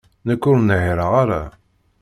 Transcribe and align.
Nekk 0.27 0.43
ur 0.49 0.57
nhiṛeɣ 0.61 1.11
ara. 1.21 1.41